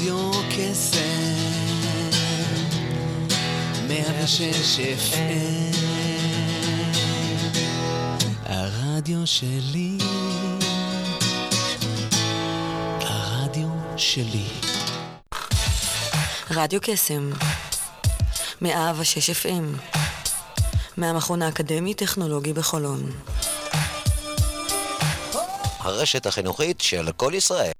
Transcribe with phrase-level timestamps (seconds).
[0.00, 1.34] רדיו קסם,
[3.88, 5.76] מאה ושש FM,
[8.44, 9.98] הרדיו שלי,
[13.00, 14.44] הרדיו שלי.
[16.50, 17.30] רדיו קסם,
[18.60, 19.80] מאה ושש FM,
[20.96, 23.10] מהמכון האקדמי-טכנולוגי בחולון.
[25.78, 27.79] הרשת החינוכית של כל ישראל.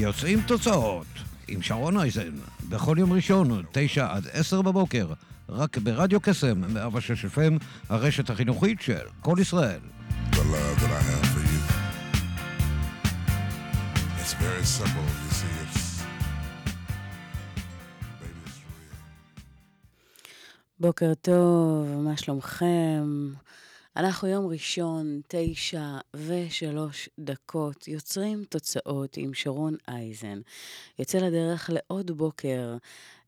[0.00, 1.06] יוצאים תוצאות
[1.48, 2.30] עם שרון אייזן,
[2.68, 5.06] בכל יום ראשון, תשע עד עשר בבוקר,
[5.48, 9.80] רק ברדיו קסם, 106 FM, הרשת החינוכית של כל ישראל.
[14.40, 15.82] very simple, you see, it's
[18.20, 18.96] baby, it's real.
[20.80, 23.04] בוקר טוב, מה שלומכם?
[23.96, 30.40] אנחנו יום ראשון, תשע ושלוש דקות, יוצרים תוצאות עם שרון אייזן.
[30.98, 32.76] יוצא לדרך לעוד בוקר,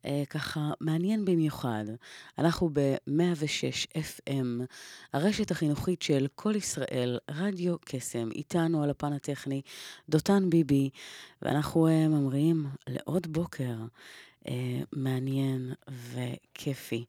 [0.06, 1.84] אה, ככה מעניין במיוחד.
[2.38, 4.64] אנחנו ב-106 FM,
[5.12, 9.62] הרשת החינוכית של כל ישראל, רדיו קסם, איתנו על הפן הטכני,
[10.08, 10.90] דותן ביבי,
[11.42, 13.74] ואנחנו אה, ממריאים לעוד בוקר.
[14.48, 17.04] אה, מעניין וכיפי.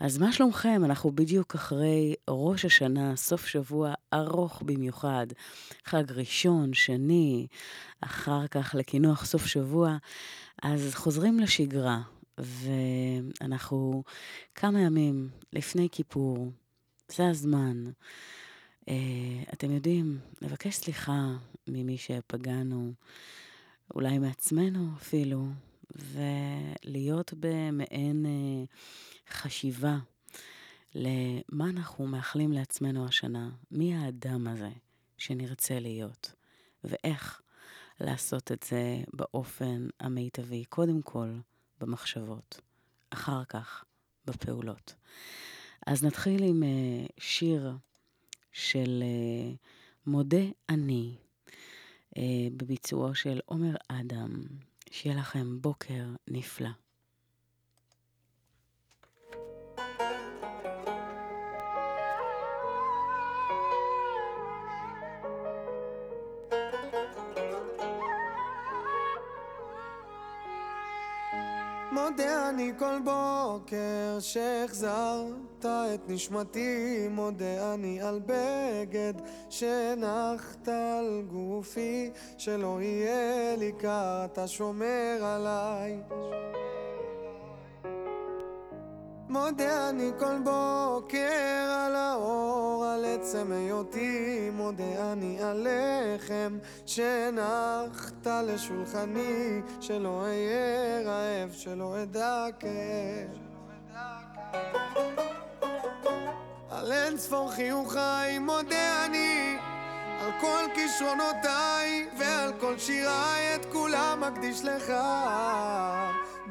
[0.00, 0.82] אז מה שלומכם?
[0.84, 5.26] אנחנו בדיוק אחרי ראש השנה, סוף שבוע ארוך במיוחד.
[5.84, 7.46] חג ראשון, שני,
[8.00, 9.96] אחר כך לקינוח סוף שבוע.
[10.62, 12.00] אז חוזרים לשגרה,
[12.38, 14.02] ואנחנו
[14.54, 16.52] כמה ימים לפני כיפור,
[17.08, 17.84] זה הזמן.
[18.88, 18.94] אה,
[19.52, 21.26] אתם יודעים, לבקש סליחה
[21.68, 22.92] ממי שפגענו,
[23.94, 25.46] אולי מעצמנו אפילו,
[25.94, 28.64] ולהיות במעין אה,
[29.30, 29.98] חשיבה
[30.94, 34.70] למה אנחנו מאחלים לעצמנו השנה, מי האדם הזה
[35.18, 36.34] שנרצה להיות,
[36.84, 37.42] ואיך
[38.00, 41.28] לעשות את זה באופן המיטבי, קודם כל
[41.80, 42.60] במחשבות,
[43.10, 43.84] אחר כך
[44.26, 44.94] בפעולות.
[45.86, 47.72] אז נתחיל עם אה, שיר
[48.52, 49.54] של אה,
[50.06, 51.16] מודה אני,
[52.56, 54.44] בביצועו של עומר אדם.
[54.92, 56.81] שיהיה לכם בוקר נפלא.
[71.92, 79.14] מודה אני כל בוקר שהחזרת את נשמתי, מודה אני על בגד
[79.50, 86.02] שהנחת על גופי, שלא יהיה לי קר, אתה שומר עליי.
[89.32, 99.60] מודה אני כל בוקר על האור, על עצם היותי, מודה אני על לחם שהנחת לשולחני,
[99.80, 103.38] שלא אהיה רעב, שלא אדע כאב.
[106.70, 109.56] על אין ספור חיוכיי מודה אני
[110.20, 114.92] על כל כישרונותיי ועל כל שיריי את כולם מקדיש לך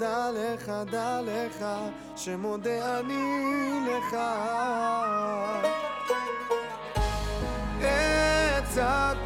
[0.02, 1.66] דע לך, דע לך,
[2.16, 4.18] שמודה אני לך.
[7.80, 9.18] אצעק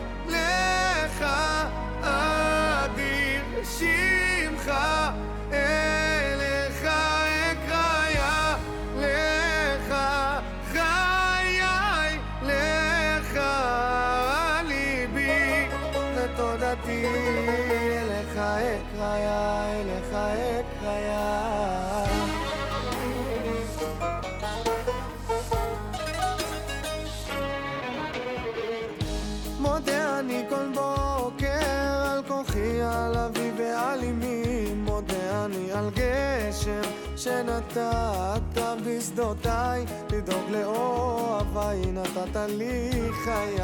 [35.75, 36.81] על גשם
[37.18, 42.92] שנתת בשדותיי, לדאוג לאוהביי, נתת לי
[43.24, 43.62] חיי.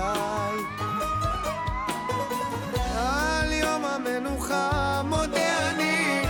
[2.96, 6.22] על יום המנוחה מודה אני,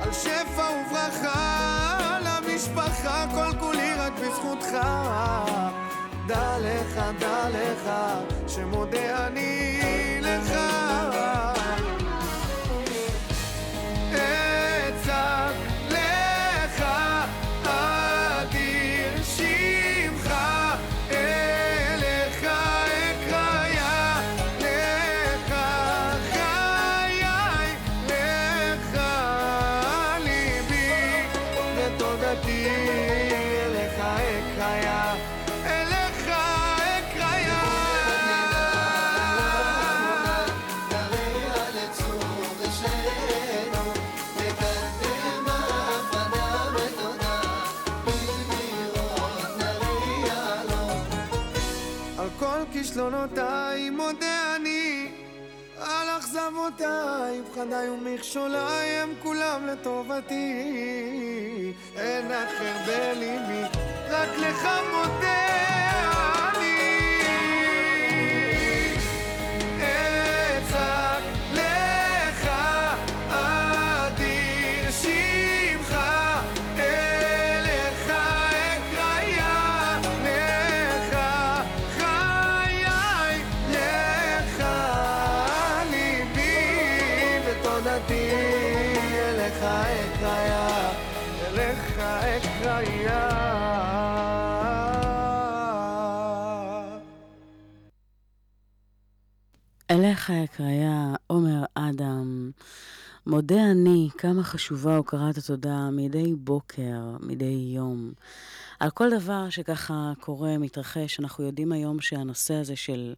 [0.00, 4.76] על שפע וברכה, על המשפחה, כל כולי רק בזכותך.
[6.26, 7.90] דע לך, דע לך,
[8.48, 9.85] שמודה אני
[52.72, 55.08] כישלונותיי מודה אני
[55.80, 60.52] על אכזבותיי, פחדיי ומכשוליי הם כולם לטובתי.
[61.96, 63.62] אין אחר בליבי,
[64.10, 66.45] רק לך מודה
[100.30, 102.50] אליך הקריה, עומר אדם,
[103.26, 108.12] מודה אני כמה חשובה הוקרת התודה מדי בוקר, מדי יום.
[108.80, 113.14] על כל דבר שככה קורה, מתרחש, אנחנו יודעים היום שהנושא הזה של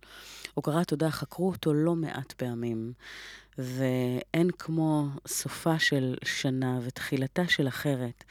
[0.54, 2.92] הוקרת תודה, חקרו אותו לא מעט פעמים.
[3.58, 8.24] ואין כמו סופה של שנה ותחילתה של אחרת,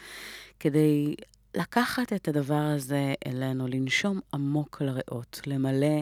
[0.59, 1.15] כדי
[1.55, 6.01] לקחת את הדבר הזה אלינו, לנשום עמוק לריאות, למלא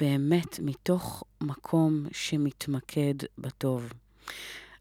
[0.00, 3.92] באמת מתוך מקום שמתמקד בטוב.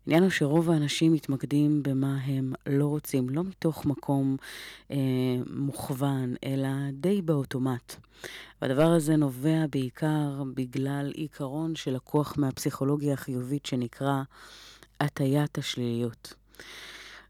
[0.06, 4.38] העניין הוא שרוב האנשים מתמקדים במה הם לא רוצים, לא מתוך מקום
[4.92, 4.98] אה,
[5.50, 7.96] מוכוון, אלא די באוטומט.
[8.62, 14.22] והדבר הזה נובע בעיקר בגלל עיקרון שלקוח מהפסיכולוגיה החיובית שנקרא
[15.00, 16.34] הטיית השליליות.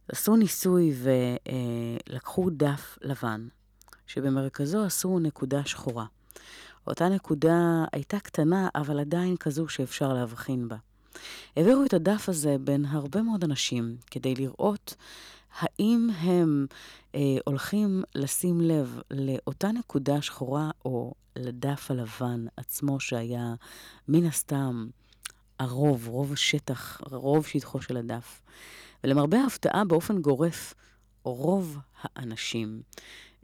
[0.07, 0.93] עשו ניסוי
[2.07, 3.47] ולקחו דף לבן,
[4.07, 6.05] שבמרכזו עשו נקודה שחורה.
[6.87, 10.75] אותה נקודה הייתה קטנה, אבל עדיין כזו שאפשר להבחין בה.
[11.55, 14.95] העבירו את הדף הזה בין הרבה מאוד אנשים כדי לראות
[15.59, 16.65] האם הם
[17.15, 23.53] אה, הולכים לשים לב לאותה נקודה שחורה או לדף הלבן עצמו שהיה
[24.07, 24.87] מן הסתם
[25.59, 28.41] הרוב, רוב השטח, רוב שטחו של הדף.
[29.03, 30.73] ולמרבה ההפתעה, באופן גורף,
[31.23, 32.81] רוב האנשים,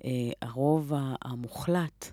[0.03, 0.09] אה,
[0.41, 2.12] הרוב המוחלט,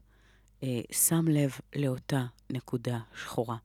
[0.63, 3.57] אה, שם לב לאותה נקודה שחורה.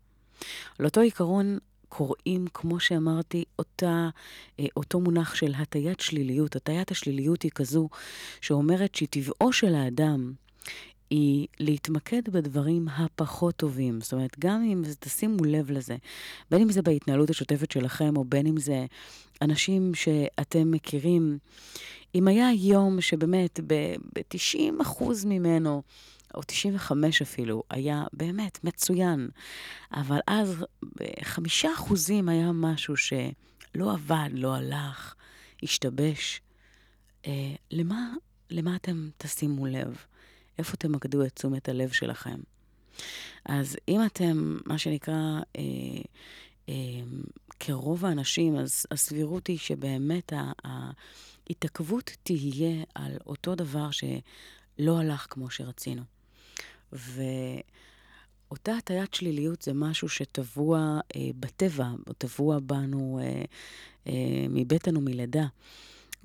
[0.80, 1.58] על אותו עיקרון
[1.90, 4.10] קוראים, כמו שאמרתי, אותה,
[4.60, 6.56] אה, אותו מונח של הטיית שליליות.
[6.56, 7.90] הטיית השליליות היא כזו
[8.42, 10.34] שאומרת שטבעו של האדם
[11.10, 14.02] היא להתמקד בדברים הפחות טובים.
[14.02, 15.96] זאת אומרת, גם אם תשימו לב לזה,
[16.52, 18.86] בין אם זה בהתנהלות השוטפת שלכם, או בין אם זה
[19.42, 21.38] אנשים שאתם מכירים,
[22.16, 25.82] אם היה יום שבאמת ב-90% ממנו,
[26.36, 29.30] או 95 אפילו, היה באמת מצוין.
[29.92, 35.16] אבל אז בחמישה אחוזים היה משהו שלא עבד, לא הלך,
[35.64, 36.42] השתבש.
[37.28, 38.14] אה, למה,
[38.50, 39.98] למה אתם תשימו לב?
[40.58, 42.40] איפה תמקדו את תשומת הלב שלכם?
[43.46, 45.62] אז אם אתם, מה שנקרא, אה,
[46.70, 46.74] אה,
[47.60, 50.34] כרוב האנשים, אז הסבירות היא שבאמת
[50.64, 56.02] ההתעכבות תהיה על אותו דבר שלא הלך כמו שרצינו.
[56.94, 63.44] ואותה הטיית שליליות זה משהו שטבוע אה, בטבע, או טבוע בנו אה,
[64.08, 65.46] אה, מבטן ומלידה.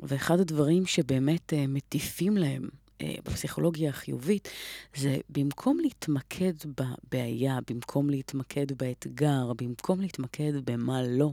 [0.01, 2.69] ואחד הדברים שבאמת אה, מטיפים להם
[3.01, 4.49] אה, בפסיכולוגיה החיובית,
[4.97, 11.33] זה במקום להתמקד בבעיה, במקום להתמקד באתגר, במקום להתמקד במה לא,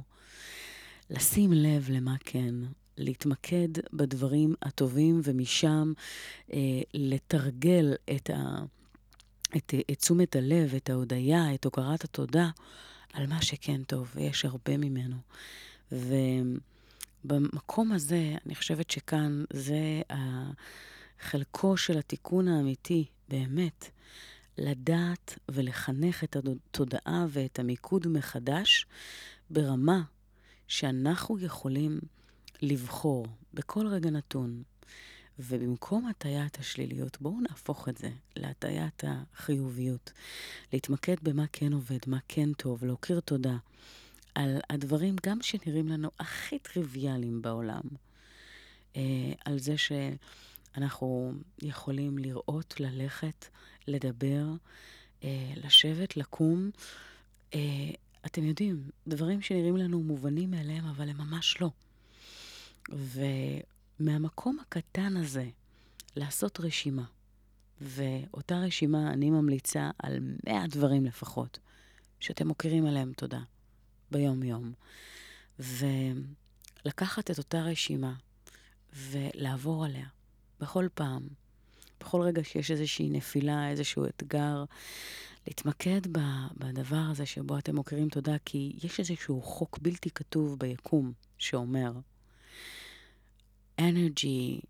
[1.10, 2.56] לשים לב למה כן,
[2.98, 5.94] להתמקד בדברים הטובים ומשם
[6.54, 6.60] אה,
[6.94, 8.64] לתרגל את ה...
[9.58, 12.50] את, את תשומת הלב, את ההודיה, את הוקרת התודה
[13.14, 15.16] על מה שכן טוב, ויש הרבה ממנו.
[15.92, 20.02] ובמקום הזה, אני חושבת שכאן זה
[21.20, 23.90] חלקו של התיקון האמיתי, באמת,
[24.58, 28.86] לדעת ולחנך את התודעה ואת המיקוד מחדש
[29.50, 30.02] ברמה
[30.68, 32.00] שאנחנו יכולים
[32.62, 34.64] לבחור בכל רגע נתון
[35.40, 40.12] ובמקום הטיית השליליות, בואו נהפוך את זה להטיית החיוביות.
[40.74, 43.58] להתמקד במה כן עובד, מה כן טוב, להכיר תודה
[44.36, 47.82] על הדברים גם שנראים לנו הכי טריוויאליים בעולם.
[48.96, 49.02] אה,
[49.46, 53.46] על זה שאנחנו יכולים לראות, ללכת,
[53.88, 54.46] לדבר,
[55.24, 56.70] אה, לשבת, לקום.
[57.54, 57.60] אה,
[58.26, 61.70] אתם יודעים, דברים שנראים לנו מובנים מאליהם, אבל הם ממש לא.
[62.92, 63.22] ו...
[64.00, 65.50] מהמקום הקטן הזה
[66.16, 67.04] לעשות רשימה.
[67.82, 71.60] ואותה רשימה אני ממליצה על 100 דברים לפחות,
[72.20, 73.40] שאתם מוכירים עליהם תודה
[74.12, 74.74] ביום-יום.
[75.60, 78.14] ולקחת את אותה רשימה
[78.96, 80.06] ולעבור עליה
[80.60, 81.28] בכל פעם,
[82.00, 84.64] בכל רגע שיש איזושהי נפילה, איזשהו אתגר,
[85.48, 86.02] להתמקד
[86.58, 91.92] בדבר הזה שבו אתם מוכרים תודה, כי יש איזשהו חוק בלתי כתוב ביקום שאומר,
[93.78, 94.64] energy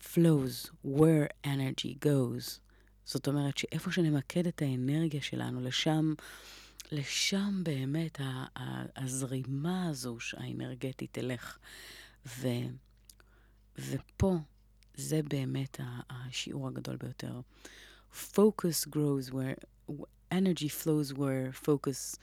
[0.00, 2.60] flows where energy goes.
[3.04, 6.14] זאת אומרת שאיפה שנמקד את האנרגיה שלנו, לשם,
[6.92, 8.20] לשם באמת
[8.96, 11.58] הזרימה הזו האנרגטית תלך.
[12.26, 12.48] ו,
[13.78, 14.36] ופה
[14.94, 17.40] זה באמת השיעור הגדול ביותר.
[18.12, 19.58] Focus grows where,
[20.30, 22.18] energy flows where focus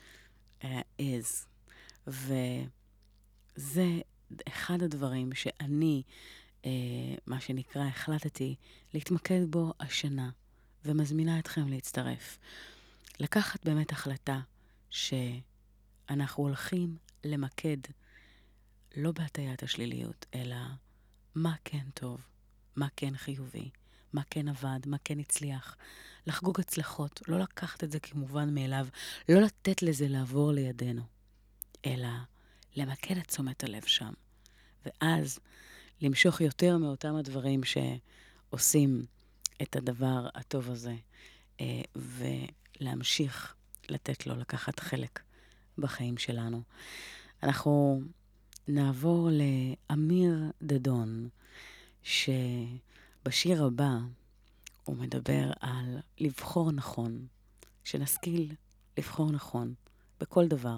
[0.62, 0.66] uh,
[1.00, 1.48] is.
[2.08, 3.88] וזה
[4.48, 6.04] אחד הדברים שאני,
[6.62, 6.66] uh,
[7.26, 8.56] מה שנקרא, החלטתי
[8.94, 10.30] להתמקד בו השנה,
[10.86, 12.38] ומזמינה אתכם להצטרף.
[13.20, 14.40] לקחת באמת החלטה
[14.90, 17.78] שאנחנו הולכים למקד
[18.98, 20.56] לא בהטיית השליליות, אלא
[21.36, 22.22] מה כן טוב,
[22.76, 23.70] מה כן חיובי,
[24.14, 25.78] מה כן עבד, מה כן הצליח.
[26.28, 28.88] לחגוג הצלחות, לא לקחת את זה כמובן מאליו,
[29.30, 31.02] לא לתת לזה לעבור לידינו,
[31.86, 32.08] אלא
[32.76, 34.14] למקד את תשומת הלב שם.
[34.86, 35.40] ואז
[36.02, 39.06] למשוך יותר מאותם הדברים שעושים
[39.62, 40.96] את הדבר הטוב הזה,
[41.62, 43.56] אה, ולהמשיך
[43.90, 45.20] לתת לו לקחת חלק
[45.78, 46.62] בחיים שלנו.
[47.44, 48.02] אנחנו
[48.68, 51.30] נעבור לאמיר דדון,
[52.04, 53.98] שבשיר הבא
[54.84, 57.28] הוא מדבר על לבחור נכון,
[57.84, 58.56] שנשכיל
[58.98, 59.74] לבחור נכון
[60.20, 60.78] בכל דבר,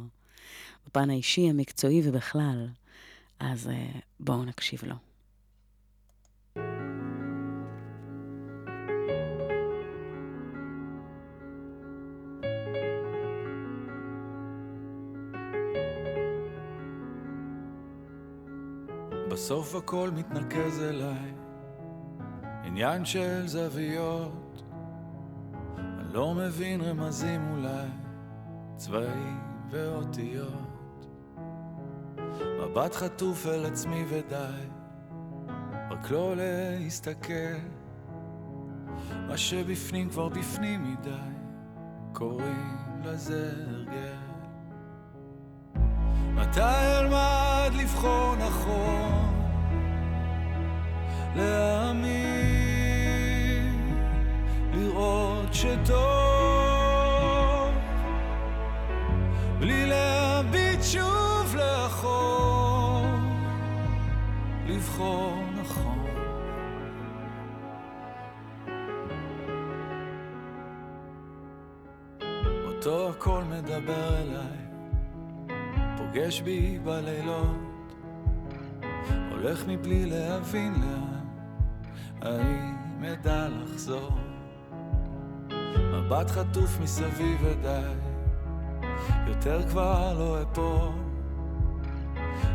[0.87, 2.67] בפן האישי, המקצועי ובכלל.
[3.39, 4.95] אז uh, בואו נקשיב לו.
[19.31, 21.33] בסוף הכל מתנקז אליי,
[22.63, 24.63] עניין של זוויות.
[25.77, 27.87] אני לא מבין רמזים אולי,
[28.75, 29.39] צבעים
[29.71, 30.74] ואותיות.
[32.59, 34.67] מבט חטוף אל עצמי ודי,
[35.91, 37.55] רק לא להסתכל.
[39.27, 41.09] מה שבפנים כבר בפנים מדי,
[42.13, 44.25] קוראים לזה הרגל.
[46.35, 46.61] מתי
[46.99, 49.35] אלמד לבחור נכון?
[51.35, 52.85] להאמין,
[54.73, 55.95] לראות שטוב,
[59.59, 62.34] בלי להביט שוב לאחור,
[64.85, 66.05] לבחור נכון.
[72.65, 74.57] אותו הכל מדבר אליי,
[75.97, 77.95] פוגש בי בלילות.
[79.31, 81.25] הולך מבלי להבין לאן,
[82.21, 84.11] האם אדע לחזור?
[85.93, 87.93] מבט חטוף מסביב ודי,
[89.27, 91.05] יותר כבר לא אפול.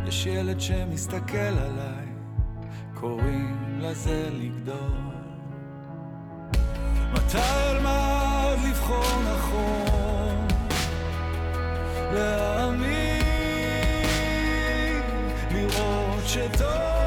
[0.06, 1.99] יש ילד שמסתכל עליי,
[3.00, 4.76] קוראים לזה לגדול.
[7.12, 10.46] מתי אלמד לבחור נכון?
[12.12, 13.30] להאמין,
[15.50, 16.99] לראות שטוב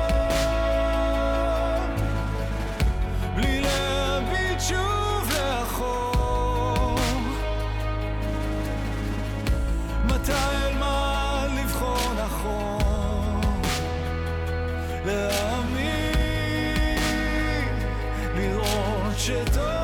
[19.25, 19.83] שטוב.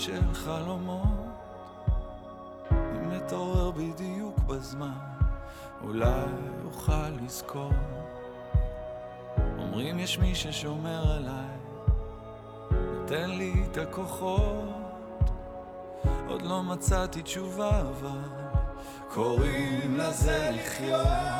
[0.00, 1.02] של חלומות.
[2.70, 4.98] אם נתעורר בדיוק בזמן
[5.82, 6.24] אולי
[6.64, 7.72] אוכל לזכור.
[9.58, 11.56] אומרים יש מי ששומר עליי.
[12.70, 14.69] נותן לי את הכוחות
[16.30, 18.18] עוד לא מצאתי תשובה אבל
[19.08, 21.39] קוראים לזה לחיות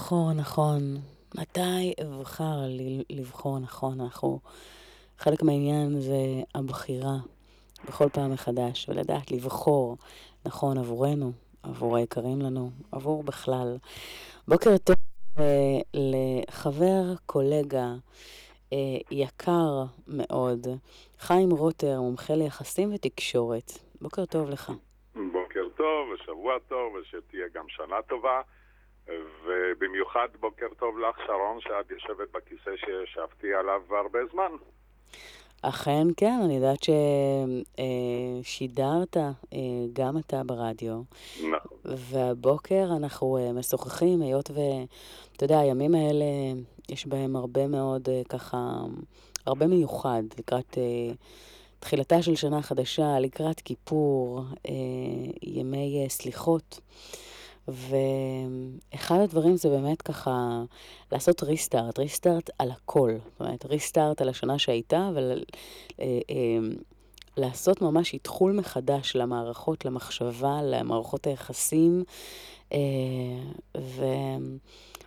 [0.00, 0.80] לבחור נכון.
[1.34, 2.58] מתי אבחר
[3.10, 4.00] לבחור נכון?
[4.00, 4.38] אנחנו...
[5.18, 6.14] חלק מהעניין זה
[6.54, 7.16] הבחירה
[7.88, 9.96] בכל פעם מחדש, ולדעת לבחור
[10.46, 13.76] נכון עבורנו, עבור היקרים לנו, עבור בכלל.
[14.48, 14.96] בוקר טוב
[15.38, 15.44] אה,
[15.94, 17.88] לחבר, קולגה,
[18.72, 18.78] אה,
[19.10, 20.66] יקר מאוד,
[21.18, 23.72] חיים רוטר, מומחה ליחסים ותקשורת.
[24.00, 24.72] בוקר טוב לך.
[25.14, 28.40] בוקר טוב, ושבוע טוב, ושתהיה גם שנה טובה.
[29.44, 34.52] ובמיוחד בוקר טוב לך, שרון, שאת יושבת בכיסא שישבתי עליו הרבה זמן.
[35.62, 36.78] אכן כן, אני יודעת
[38.42, 39.58] ששידרת אה,
[39.92, 41.02] גם אתה ברדיו.
[41.36, 41.78] נכון.
[41.84, 46.24] והבוקר אנחנו אה, משוחחים, היות ואתה יודע, הימים האלה,
[46.88, 48.58] יש בהם הרבה מאוד אה, ככה,
[49.46, 50.78] הרבה מיוחד לקראת
[51.78, 54.42] תחילתה של שנה חדשה, לקראת כיפור,
[55.42, 56.80] ימי סליחות.
[58.92, 60.62] ואחד הדברים זה באמת ככה
[61.12, 63.12] לעשות ריסטארט, ריסטארט על הכל.
[63.32, 65.10] זאת אומרת, ריסטארט על השנה שהייתה,
[67.36, 72.04] ולעשות ממש איתחול מחדש למערכות, למחשבה, למערכות היחסים,
[72.72, 72.78] אה,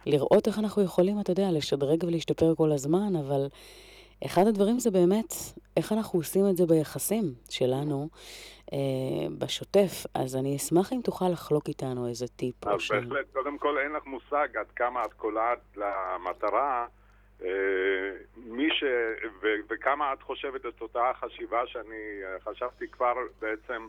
[0.05, 3.47] ולראות איך אנחנו יכולים, אתה יודע, לשדרג ולהשתפר כל הזמן, אבל
[4.25, 5.33] אחד הדברים זה באמת
[5.77, 8.07] איך אנחנו עושים את זה ביחסים שלנו.
[8.73, 12.67] אה, בשוטף, אז אני אשמח אם תוכל לחלוק איתנו איזה טיפ.
[12.67, 16.85] אז בהחלט, קודם כל אין לך מושג עד כמה את קולעת למטרה,
[17.43, 17.49] אה,
[18.37, 18.83] מי ש...
[19.41, 19.47] ו...
[19.69, 23.87] וכמה את חושבת את אותה חשיבה שאני אה, חשבתי כבר בעצם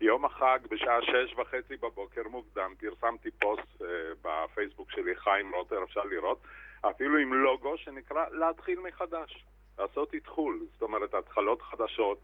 [0.00, 3.82] ביום החג בשעה שש וחצי בבוקר מוקדם, פרסמתי פוסט
[4.22, 6.38] בפייסבוק שלי, חיים רוטר, אפשר לראות,
[6.80, 9.44] אפילו עם לוגו שנקרא להתחיל מחדש,
[9.78, 12.18] לעשות איתחול, זאת אומרת התחלות חדשות.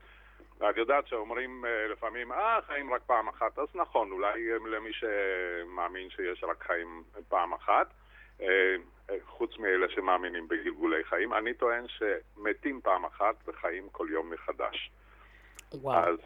[0.60, 4.90] ואת יודעת שאומרים אה, לפעמים, אה, חיים רק פעם אחת, אז נכון, אולי אה, למי
[4.92, 7.86] שמאמין שיש רק חיים פעם אחת,
[8.40, 8.76] אה,
[9.26, 14.90] חוץ מאלה שמאמינים בגלגולי חיים, אני טוען שמתים פעם אחת וחיים כל יום מחדש.
[15.74, 16.08] וואו.
[16.08, 16.18] אז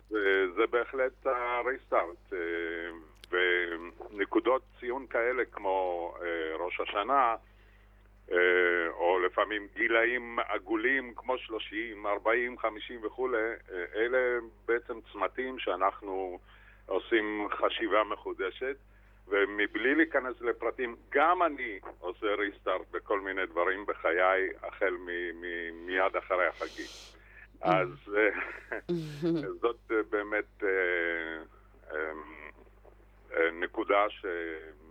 [0.57, 2.33] זה בהחלט הריסטארט.
[3.31, 6.15] ונקודות ציון כאלה כמו
[6.59, 7.37] ראש השנה,
[8.91, 16.39] או לפעמים גילאים עגולים כמו 30, 40, 50 וכולי, אה, אלה בעצם צמתים שאנחנו
[16.87, 18.77] עושים חשיבה מחודשת,
[19.29, 26.17] ומבלי להיכנס לפרטים, גם אני עושה ריסטארט בכל מיני דברים בחיי, החל מ- מ- מיד
[26.19, 26.87] אחרי החגים.
[27.61, 28.31] אז אה,
[29.63, 30.63] זאת באמת
[33.53, 34.27] נקודה ש...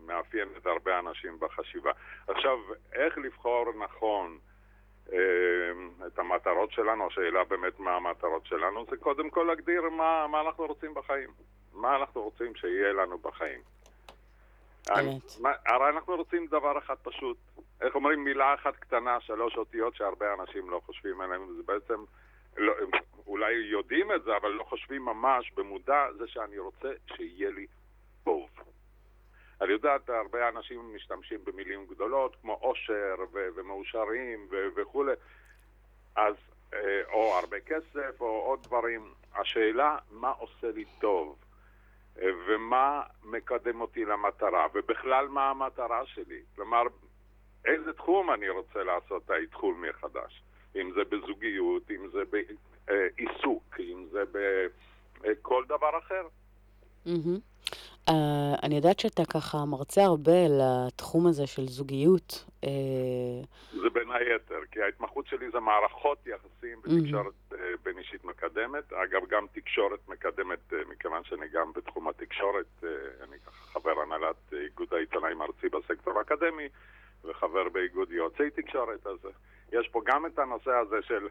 [0.08, 1.92] מאפיינת הרבה אנשים בחשיבה.
[2.28, 2.58] עכשיו,
[2.94, 4.38] איך לבחור נכון
[5.14, 5.18] אה,
[6.08, 10.66] את המטרות שלנו, השאלה באמת מה המטרות שלנו, זה קודם כל להגדיר מה, מה אנחנו
[10.66, 11.30] רוצים בחיים.
[11.74, 13.62] מה אנחנו רוצים שיהיה לנו בחיים.
[15.66, 17.38] הרי אנחנו רוצים דבר אחד פשוט.
[17.82, 22.04] איך אומרים מילה אחת קטנה, שלוש אותיות שהרבה אנשים לא חושבים עליהן, זה בעצם,
[22.58, 22.74] לא,
[23.28, 27.68] אולי יודעים את זה, אבל לא חושבים ממש במודע, זה שאני רוצה שיהיה לי
[28.24, 28.50] טוב.
[29.64, 35.12] אני יודעת, הרבה אנשים משתמשים במילים גדולות כמו עושר ו- ומאושרים ו- וכולי,
[36.16, 36.36] אז,
[36.74, 39.14] אה, או הרבה כסף או עוד דברים.
[39.36, 41.36] השאלה, מה עושה לי טוב?
[42.22, 46.42] אה, ומה מקדם אותי למטרה, ובכלל מה המטרה שלי.
[46.56, 46.84] כלומר,
[47.66, 50.44] איזה תחום אני רוצה לעשות את האתחול מחדש.
[50.76, 54.24] אם זה בזוגיות, אם זה בעיסוק, אם זה
[55.22, 56.28] בכל דבר אחר.
[57.06, 57.40] Mm-hmm.
[58.10, 58.14] Uh,
[58.64, 62.46] אני יודעת שאתה ככה מרצה הרבה לתחום הזה של זוגיות.
[62.66, 62.68] Uh...
[63.72, 67.56] זה בין היתר, כי ההתמחות שלי זה מערכות יחסים בתקשורת mm-hmm.
[67.56, 68.94] uh, בין אישית מקדמת.
[68.94, 72.86] אגב, גם תקשורת מקדמת, מכיוון שאני גם בתחום התקשורת, uh,
[73.24, 76.68] אני חבר הנהלת איגוד העיתונאים הארצי בסקטור האקדמי,
[77.24, 79.18] וחבר באיגוד יועצי תקשורת, אז
[79.72, 81.28] יש פה גם את הנושא הזה של,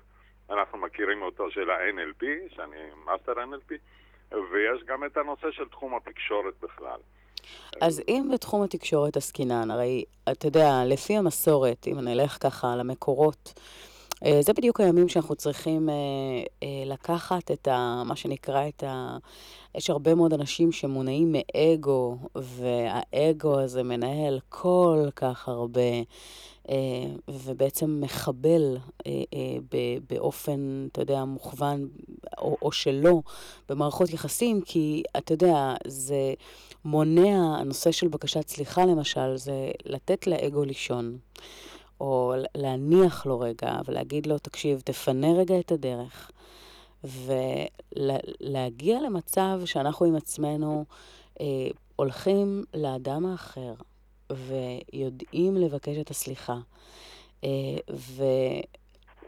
[0.50, 3.74] אנחנו מכירים אותו, של ה-NLP, שאני מאסטר NLP.
[4.34, 6.98] ויש גם את הנושא של תחום התקשורת בכלל.
[7.80, 13.60] אז אם בתחום התקשורת עסקינן, הרי אתה יודע, לפי המסורת, אם נלך ככה למקורות,
[14.40, 15.94] זה בדיוק הימים שאנחנו צריכים אה,
[16.62, 18.02] אה, לקחת את ה...
[18.06, 19.16] מה שנקרא את ה...
[19.74, 25.80] יש הרבה מאוד אנשים שמונעים מאגו, והאגו הזה מנהל כל כך הרבה,
[27.28, 28.76] ובעצם מחבל
[30.11, 31.88] באופן, אתה יודע, מוכוון,
[32.38, 33.20] או שלא,
[33.68, 36.35] במערכות יחסים, כי אתה יודע, זה
[36.85, 41.18] מונע, הנושא של בקשת סליחה למשל, זה לתת לאגו לישון.
[42.00, 46.31] או להניח לו רגע ולהגיד לו, תקשיב, תפנה רגע את הדרך.
[47.05, 50.85] ולהגיע למצב שאנחנו עם עצמנו
[51.40, 51.46] אה,
[51.96, 53.74] הולכים לאדם האחר
[54.31, 56.59] ויודעים לבקש את הסליחה,
[57.44, 57.48] אה,
[57.90, 58.24] ו,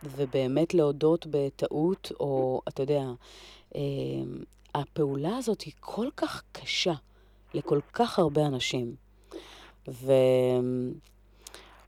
[0.02, 3.04] ובאמת להודות בטעות, או אתה יודע,
[3.76, 3.80] אה,
[4.74, 6.94] הפעולה הזאת היא כל כך קשה
[7.54, 8.94] לכל כך הרבה אנשים.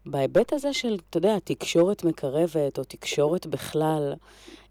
[0.07, 4.13] ובהיבט הזה של, אתה יודע, תקשורת מקרבת, או תקשורת בכלל,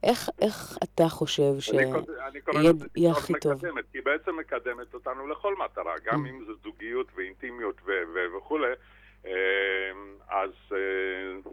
[0.03, 3.53] איך, איך אתה חושב שיהיה הכי טוב?
[3.53, 6.29] מקדמת, היא בעצם מקדמת אותנו לכל מטרה, גם mm.
[6.29, 7.75] אם זה זוגיות ואינטימיות
[8.37, 8.73] וכולי,
[9.25, 9.31] אמ,
[10.29, 11.51] אז, אה,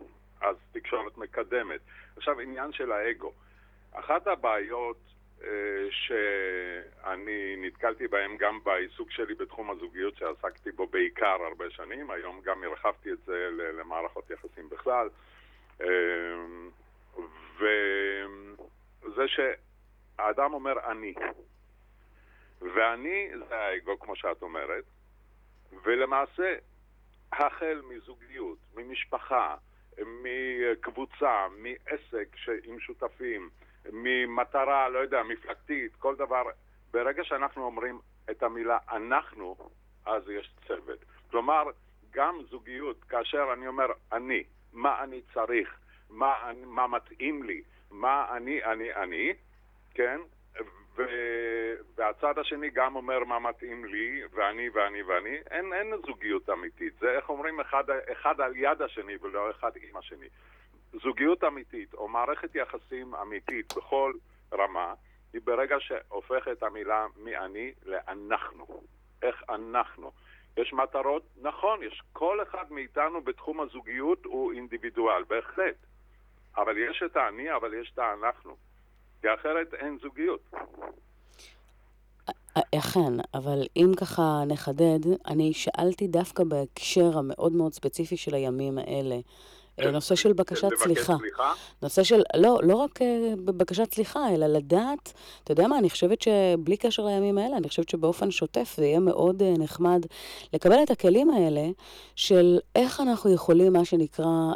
[0.48, 1.80] אז תקשורת מקדמת.
[2.16, 3.32] עכשיו, עניין של האגו.
[3.92, 4.96] אחת הבעיות
[5.90, 12.64] שאני נתקלתי בהם גם בעיסוק שלי בתחום הזוגיות שעסקתי בו בעיקר הרבה שנים, היום גם
[12.64, 15.08] הרחבתי את זה למערכות יחסים בכלל.
[19.02, 21.14] וזה שהאדם אומר אני.
[22.60, 24.84] ואני זה האגו, כמו שאת אומרת,
[25.82, 26.54] ולמעשה,
[27.32, 29.56] החל מזוגיות, ממשפחה,
[29.98, 33.50] מקבוצה, מעסק עם שותפים,
[33.92, 36.42] ממטרה, לא יודע, מפלגתית, כל דבר,
[36.90, 37.98] ברגע שאנחנו אומרים
[38.30, 39.56] את המילה אנחנו,
[40.06, 40.98] אז יש צוות.
[41.30, 41.62] כלומר,
[42.10, 45.78] גם זוגיות, כאשר אני אומר אני, מה אני צריך,
[46.10, 46.34] מה,
[46.66, 49.32] מה מתאים לי, מה אני, אני, אני,
[49.94, 50.20] כן?
[50.96, 51.02] ו...
[51.96, 55.36] והצד השני גם אומר מה מתאים לי, ואני ואני ואני.
[55.50, 56.94] אין, אין זוגיות אמיתית.
[57.00, 60.26] זה איך אומרים אחד, אחד על יד השני ולא אחד עם השני.
[61.02, 64.12] זוגיות אמיתית או מערכת יחסים אמיתית בכל
[64.52, 64.94] רמה
[65.32, 68.66] היא ברגע שהופכת המילה מאני לאנחנו.
[69.22, 70.10] איך אנחנו.
[70.56, 75.76] יש מטרות, נכון, יש כל אחד מאיתנו בתחום הזוגיות הוא אינדיבידואל, בהחלט.
[76.56, 78.56] אבל יש את האני, אבל יש את האנחנו.
[79.20, 80.40] כי אחרת אין זוגיות.
[82.74, 89.16] אכן, אבל אם ככה נחדד, אני שאלתי דווקא בהקשר המאוד מאוד ספציפי של הימים האלה.
[89.86, 91.16] אה, נושא של בקשת סליחה.
[91.82, 95.12] נושא של, לא, לא רק אה, בבקשת סליחה, אלא לדעת,
[95.44, 98.98] אתה יודע מה, אני חושבת שבלי קשר לימים האלה, אני חושבת שבאופן שוטף זה יהיה
[98.98, 100.06] מאוד אה, נחמד
[100.52, 101.64] לקבל את הכלים האלה
[102.16, 104.52] של איך אנחנו יכולים, מה שנקרא,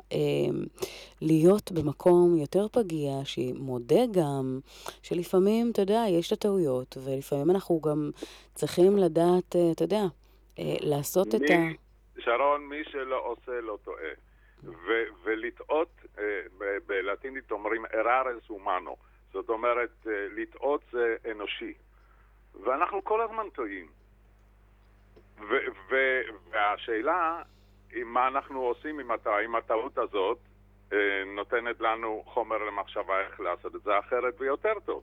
[1.20, 4.60] להיות במקום יותר פגיע, שמודה גם
[5.02, 8.10] שלפעמים, אתה יודע, יש את הטעויות, ולפעמים אנחנו גם
[8.54, 10.02] צריכים לדעת, אתה יודע,
[10.58, 11.54] לעשות את ה...
[12.18, 14.25] שרון, מי שלא עושה לא טועה.
[14.68, 16.42] ו- ולטעות, אה,
[16.86, 18.96] בלטינית אומרים errares humano,
[19.32, 21.74] זאת אומרת, אה, לטעות זה אנושי.
[22.64, 23.86] ואנחנו כל הזמן טועים.
[25.38, 27.42] ו- ו- והשאלה
[27.92, 30.38] היא מה אנחנו עושים עם, הטע- עם הטעות הזאת,
[30.92, 35.02] אה, נותנת לנו חומר למחשבה איך לעשות את זה אחרת ויותר טוב.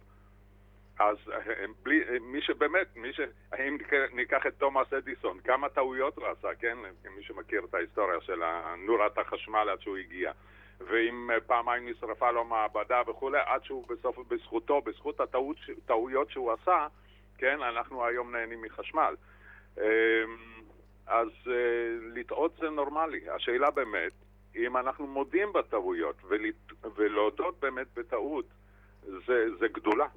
[0.99, 3.19] אז אה, בלי, אה, מי שבאמת, מי ש...
[3.59, 3.77] אם
[4.13, 6.77] ניקח את תומאס אדיסון, כמה טעויות הוא עשה, כן?
[7.17, 8.41] מי שמכיר את ההיסטוריה של
[8.85, 10.31] נורת החשמל עד שהוא הגיע.
[10.79, 16.87] ואם אה, פעמיים נשרפה לו מעבדה וכולי, עד שהוא בסוף, בזכותו, בזכות הטעויות שהוא עשה,
[17.37, 19.15] כן, אנחנו היום נהנים מחשמל.
[19.77, 19.83] אמ,
[21.07, 21.27] אז
[22.15, 23.29] לטעות זה נורמלי.
[23.29, 24.11] השאלה באמת,
[24.55, 26.15] אם אנחנו מודים בטעויות,
[26.95, 28.45] ולהודות באמת בטעות,
[29.01, 30.07] זה, זה גדולה.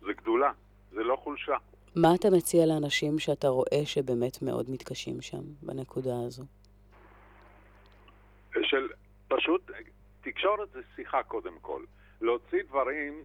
[0.00, 0.52] זה גדולה,
[0.90, 1.56] זה לא חולשה.
[1.96, 6.44] מה אתה מציע לאנשים שאתה רואה שבאמת מאוד מתקשים שם, בנקודה הזו?
[8.62, 8.88] של
[9.28, 9.70] פשוט,
[10.20, 11.82] תקשורת זה שיחה קודם כל.
[12.20, 13.24] להוציא דברים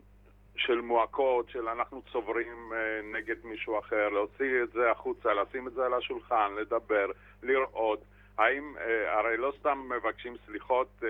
[0.56, 5.74] של מועקות, של אנחנו צוברים אה, נגד מישהו אחר, להוציא את זה החוצה, לשים את
[5.74, 7.06] זה על השולחן, לדבר,
[7.44, 8.04] לראות.
[8.38, 11.08] האם, אה, הרי לא סתם מבקשים סליחות אה,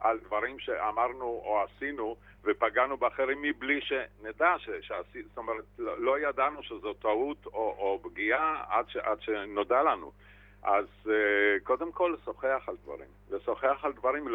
[0.00, 6.18] על דברים שאמרנו או עשינו ופגענו באחרים מבלי שנדע, ש, שעשי, זאת אומרת, לא, לא
[6.18, 10.12] ידענו שזו טעות או, או פגיעה עד, ש, עד שנודע לנו.
[10.62, 11.08] אז uh,
[11.62, 14.26] קודם כל לשוחח על דברים, לשוחח על דברים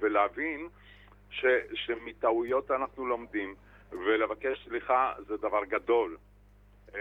[0.00, 0.68] ולהבין
[1.30, 3.54] ש, שמטעויות אנחנו לומדים,
[3.92, 6.16] ולבקש סליחה זה דבר גדול,
[6.88, 6.94] uh,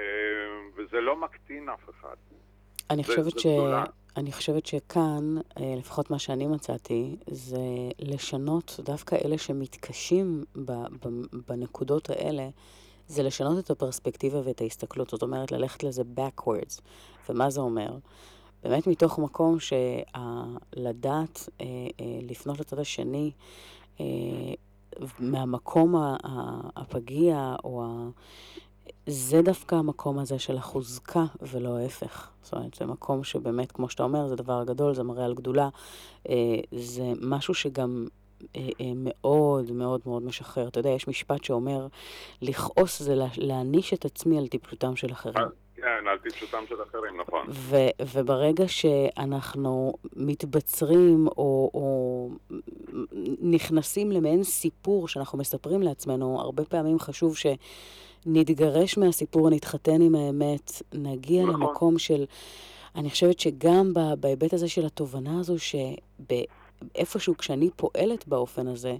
[0.76, 2.16] וזה לא מקטין אף אחד.
[2.90, 3.46] אני חושבת ש...
[3.46, 3.84] גדולה.
[4.18, 7.60] אני חושבת שכאן, אה, לפחות מה שאני מצאתי, זה
[8.00, 10.44] לשנות, דווקא אלה שמתקשים
[11.48, 12.50] בנקודות האלה,
[13.08, 15.10] זה לשנות את הפרספקטיבה ואת ההסתכלות.
[15.10, 16.82] זאת אומרת, ללכת לזה backwards.
[17.30, 17.98] ומה זה אומר?
[18.64, 21.66] באמת מתוך מקום שלדעת אה,
[22.00, 23.32] אה, לפנות לצד השני,
[25.20, 25.96] מהמקום
[26.76, 27.86] הפגיע או
[29.08, 32.30] זה דווקא המקום הזה של החוזקה ולא ההפך.
[32.42, 35.70] זאת אומרת, זה מקום שבאמת, כמו שאתה אומר, זה דבר גדול, זה מראה על גדולה.
[36.30, 36.36] אה,
[36.72, 38.08] זה משהו שגם
[38.56, 40.68] אה, אה, מאוד מאוד מאוד משחרר.
[40.68, 41.88] אתה יודע, יש משפט שאומר,
[42.42, 45.48] לכעוס זה להעניש את עצמי על טיפלותם של אחרים.
[45.76, 47.46] כן, על טיפשותם של אחרים, נכון.
[47.50, 52.30] ו- וברגע שאנחנו מתבצרים או, או
[53.42, 57.36] נכנסים למעין סיפור שאנחנו מספרים לעצמנו, הרבה פעמים חשוב
[58.24, 61.62] שנתגרש מהסיפור, נתחתן עם האמת, נגיע נכון.
[61.62, 62.26] למקום של...
[62.96, 68.94] אני חושבת שגם בהיבט הזה של התובנה הזו, שאיפשהו כשאני פועלת באופן הזה,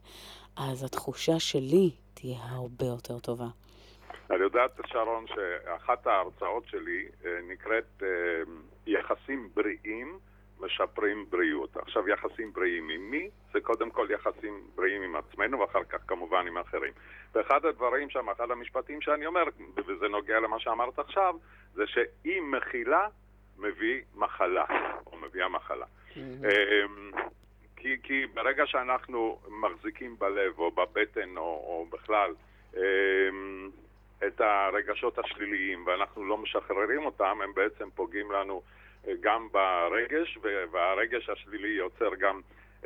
[0.58, 3.48] אז התחושה שלי תהיה הרבה יותר טובה.
[4.32, 8.08] אני יודעת, שרון, שאחת ההרצאות שלי אה, נקראת אה,
[8.88, 10.20] יחסים בריאים
[10.66, 11.78] משפרים בריאות.
[11.78, 13.30] עכשיו, יחסים בריאים עם מי?
[13.54, 16.94] זה קודם כל יחסים בריאים עם עצמנו, ואחר כך כמובן עם אחרים.
[17.36, 19.44] ואחד הדברים שם, אחד המשפטים שאני אומר,
[19.88, 21.36] וזה נוגע למה שאמרת עכשיו,
[21.74, 23.08] זה שאי מכילה
[23.58, 24.66] מביא מחלה,
[25.08, 25.86] או מביאה מחלה.
[26.18, 27.12] אמ,
[27.76, 32.34] כי, כי ברגע שאנחנו מחזיקים בלב או בבטן או, או בכלל
[32.78, 33.70] אמ,
[34.28, 38.62] את הרגשות השליליים ואנחנו לא משחררים אותם, הם בעצם פוגעים לנו
[39.22, 40.38] גם ברגש,
[40.72, 42.42] והרגש השלילי יוצר גם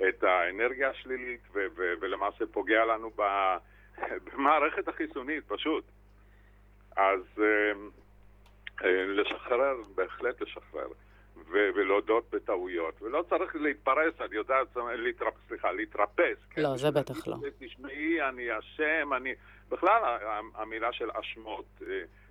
[0.09, 3.57] את האנרגיה השלילית ו- ו- ולמעשה פוגע לנו ב-
[4.33, 5.83] במערכת החיסונית פשוט.
[6.97, 7.89] אז אמ,
[8.83, 10.87] אה, לשחרר, בהחלט לשחרר.
[11.51, 15.33] ו- ולהודות בטעויות, ולא צריך להתפרס, אני יודעת, להתרפ...
[15.47, 16.37] סליחה, להתרפס.
[16.49, 16.61] כן?
[16.61, 17.35] לא, זה בטח לא.
[17.59, 19.33] תשמעי, אני אשם, אני...
[19.69, 20.17] בכלל,
[20.55, 21.81] המילה של אשמות.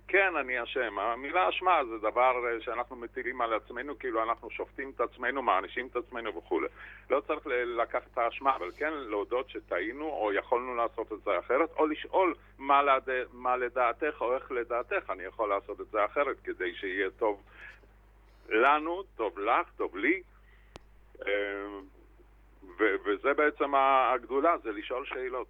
[0.07, 0.99] כן, אני אשם.
[0.99, 5.87] המילה אשמה זה דבר אה, שאנחנו מטילים על עצמנו, כאילו אנחנו שופטים את עצמנו, מענישים
[5.87, 6.67] את עצמנו וכולי.
[7.09, 11.69] לא צריך לקחת את האשמה, אבל כן להודות שטעינו, או יכולנו לעשות את זה אחרת,
[11.77, 13.09] או לשאול מה, לד...
[13.33, 17.41] מה לדעתך, או איך לדעתך אני יכול לעשות את זה אחרת, כדי שיהיה טוב
[18.49, 20.21] לנו, טוב לך, טוב לי.
[21.27, 21.31] אה,
[22.79, 25.47] ו- וזה בעצם הגדולה, זה לשאול שאלות.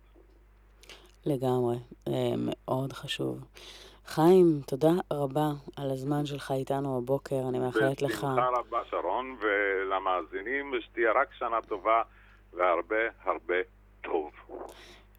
[1.25, 1.75] לגמרי,
[2.07, 3.43] אה, מאוד חשוב.
[4.07, 8.17] חיים, תודה רבה על הזמן שלך איתנו הבוקר, אני מאחלת לך...
[8.23, 12.01] בשמחה רבה, שרון, ולמאזינים, ושתהיה רק שנה טובה
[12.53, 13.55] והרבה הרבה
[14.01, 14.31] טוב.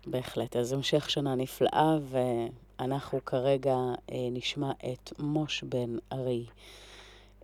[0.06, 0.56] בהחלט.
[0.56, 3.76] אז המשך שנה נפלאה, ואנחנו כרגע
[4.12, 6.46] אה, נשמע את מוש בן ארי,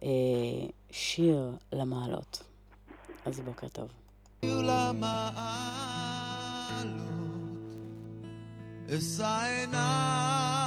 [0.02, 0.09] אה,
[0.90, 2.42] שיר למעלות.
[3.26, 3.88] אז בוקר טוב.
[8.88, 10.63] אשא עיניי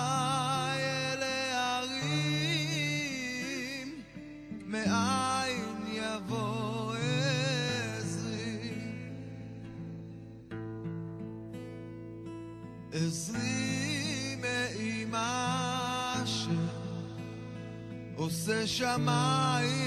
[18.78, 19.87] שמיים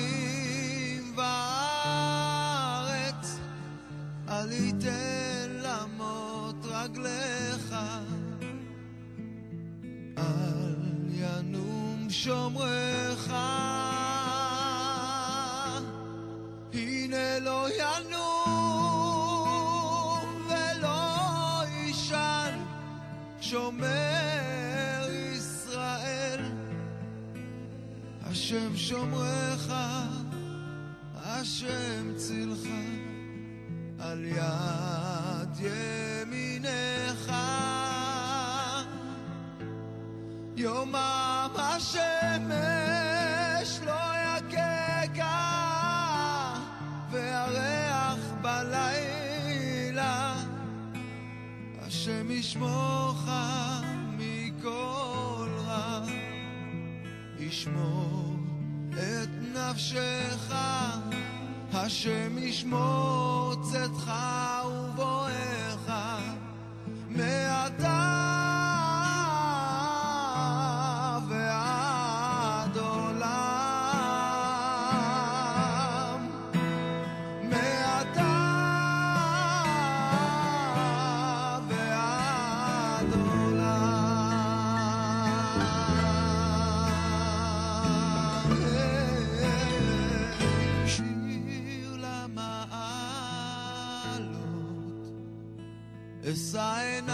[96.32, 97.10] אשא עיניי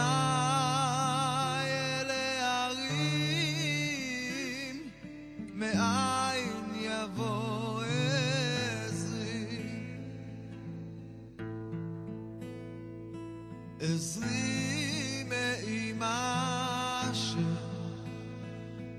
[1.70, 2.76] אל ההרים,
[5.54, 7.82] מאין יבוא
[8.84, 9.56] עזרי.
[13.80, 17.38] עזרי מאימה אשר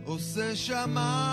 [0.05, 1.26] עושה שמיים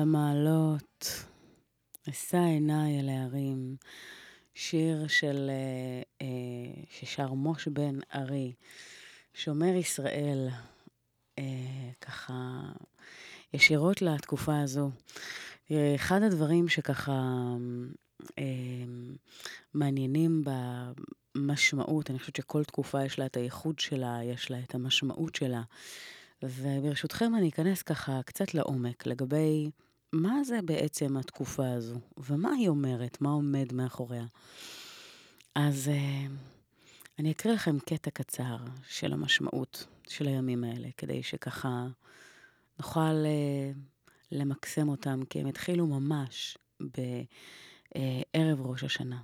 [0.00, 1.24] למעלות,
[2.10, 3.76] אשא עיניי אל ההרים,
[4.54, 8.52] שיר של, אה, אה, ששר מוש בן ארי,
[9.34, 10.48] שומר ישראל,
[11.38, 11.44] אה,
[12.00, 12.60] ככה
[13.54, 14.90] ישירות לתקופה הזו.
[15.94, 17.42] אחד הדברים שככה
[19.74, 20.44] מעניינים
[21.34, 25.62] במשמעות, אני חושבת שכל תקופה יש לה את הייחוד שלה, יש לה את המשמעות שלה.
[26.42, 29.70] וברשותכם אני אכנס ככה קצת לעומק לגבי
[30.12, 34.26] מה זה בעצם התקופה הזו, ומה היא אומרת, מה עומד מאחוריה.
[35.54, 36.30] אז uh,
[37.18, 38.56] אני אקריא לכם קטע קצר
[38.88, 41.86] של המשמעות של הימים האלה, כדי שככה
[42.78, 43.78] נוכל uh,
[44.32, 49.20] למקסם אותם, כי הם התחילו ממש בערב ראש השנה.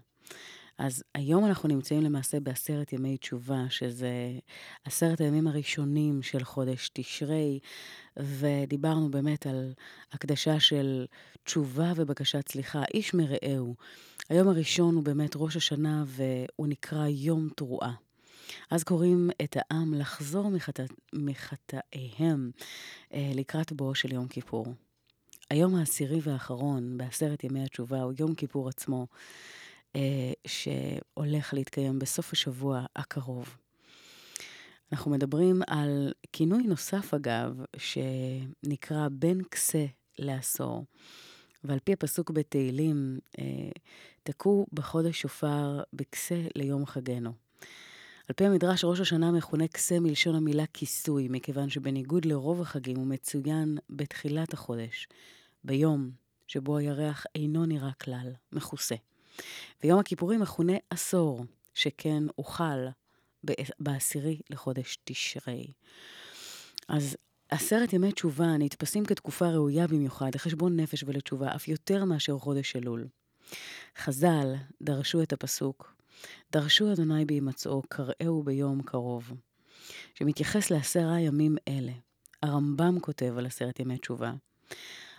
[0.78, 4.12] אז היום אנחנו נמצאים למעשה בעשרת ימי תשובה, שזה
[4.84, 7.58] עשרת הימים הראשונים של חודש תשרי,
[8.16, 9.72] ודיברנו באמת על
[10.12, 11.06] הקדשה של
[11.44, 13.74] תשובה ובקשת סליחה, איש מרעהו.
[14.28, 17.92] היום הראשון הוא באמת ראש השנה והוא נקרא יום תרועה.
[18.70, 22.50] אז קוראים את העם לחזור מחטא, מחטאיהם
[23.14, 24.66] אה, לקראת בואו של יום כיפור.
[25.50, 29.06] היום העשירי והאחרון בעשרת ימי התשובה הוא יום כיפור עצמו,
[30.46, 33.56] שהולך להתקיים בסוף השבוע הקרוב.
[34.92, 39.84] אנחנו מדברים על כינוי נוסף, אגב, שנקרא בין כסה
[40.18, 40.84] לעשור.
[41.64, 43.70] ועל פי הפסוק בתהילים, אה,
[44.22, 47.32] תקעו בחודש שופר בכסה ליום חגנו.
[48.28, 53.06] על פי המדרש, ראש השנה מכונה כסה מלשון המילה כיסוי, מכיוון שבניגוד לרוב החגים הוא
[53.06, 55.08] מצוין בתחילת החודש,
[55.64, 56.10] ביום
[56.46, 58.94] שבו הירח אינו נראה כלל, מכוסה.
[59.82, 62.88] ויום הכיפורים מכונה עשור, שכן הוחל
[63.80, 65.66] בעשירי לחודש תשרי.
[66.88, 67.16] אז
[67.48, 73.06] עשרת ימי תשובה נתפסים כתקופה ראויה במיוחד לחשבון נפש ולתשובה, אף יותר מאשר חודש אלול.
[73.98, 75.94] חז"ל דרשו את הפסוק,
[76.52, 79.32] דרשו אדוני בהימצאו, קראהו ביום קרוב,
[80.14, 81.92] שמתייחס לעשרה ימים אלה.
[82.42, 84.32] הרמב"ם כותב על עשרת ימי תשובה.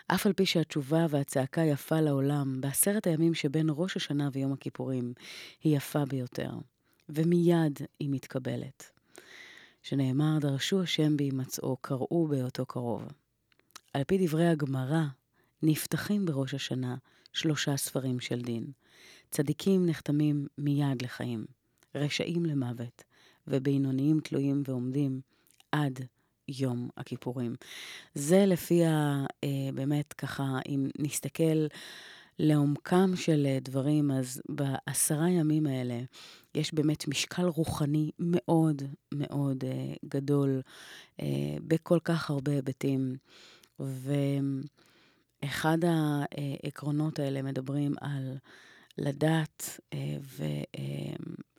[0.08, 5.14] אף על פי שהתשובה והצעקה יפה לעולם, בעשרת הימים שבין ראש השנה ויום הכיפורים,
[5.64, 6.52] היא יפה ביותר,
[7.10, 8.90] ומיד היא מתקבלת.
[9.84, 13.04] שנאמר, דרשו השם בהימצאו, קראו בהיותו קרוב.
[13.94, 15.04] על פי דברי הגמרא,
[15.64, 16.96] נפתחים בראש השנה
[17.34, 18.66] שלושה ספרים של דין.
[19.32, 21.46] צדיקים נחתמים מיד לחיים,
[21.96, 23.04] רשעים למוות,
[23.48, 25.22] ובינוניים תלויים ועומדים
[25.72, 26.00] עד
[26.48, 27.56] יום הכיפורים.
[28.16, 29.26] זה לפי ה...
[29.44, 31.68] אה, באמת ככה, אם נסתכל
[32.40, 36.00] לעומקם של אה, דברים, אז בעשרה ימים האלה
[36.56, 38.82] יש באמת משקל רוחני מאוד
[39.14, 40.62] מאוד אה, גדול
[41.68, 43.16] בכל כך הרבה היבטים.
[45.44, 48.38] ואחד העקרונות האלה מדברים על
[48.98, 50.18] לדעת אה,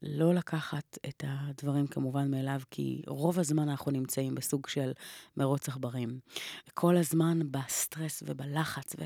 [0.02, 4.92] ולא לקחת את הדברים כמובן מאליו, כי רוב הזמן אנחנו נמצאים בסוג של
[5.36, 6.20] מרוץ עכברים.
[6.74, 8.96] כל הזמן בסטרס ובלחץ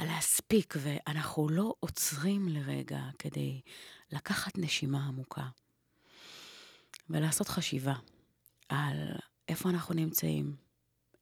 [0.00, 3.60] ולהספיק, ואנחנו לא עוצרים לרגע כדי
[4.12, 5.48] לקחת נשימה עמוקה
[7.10, 7.94] ולעשות חשיבה
[8.68, 9.12] על
[9.48, 10.56] איפה אנחנו נמצאים,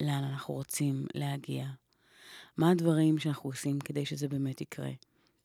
[0.00, 1.66] לאן אנחנו רוצים להגיע,
[2.56, 4.90] מה הדברים שאנחנו עושים כדי שזה באמת יקרה.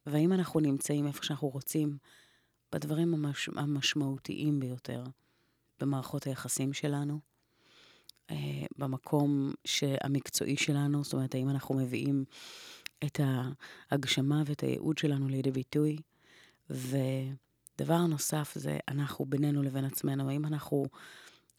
[0.06, 1.98] והאם אנחנו נמצאים איפה שאנחנו רוצים,
[2.72, 3.50] בדברים המש...
[3.56, 5.04] המשמעותיים ביותר,
[5.80, 7.20] במערכות היחסים שלנו,
[8.32, 9.54] אה, במקום
[10.02, 12.26] המקצועי שלנו, זאת אומרת, האם אנחנו מביאים
[13.06, 15.98] את ההגשמה ואת הייעוד שלנו לידי ביטוי.
[16.70, 20.86] ודבר נוסף זה אנחנו בינינו לבין עצמנו, האם אנחנו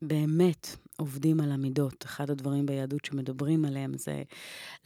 [0.02, 2.04] באמת עובדים על המידות.
[2.04, 4.22] אחד הדברים ביהדות שמדברים עליהם זה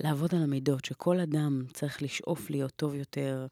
[0.00, 3.46] לעבוד על המידות, שכל אדם צריך לשאוף להיות טוב יותר